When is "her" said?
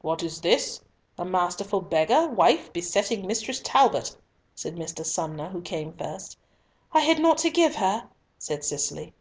7.74-8.08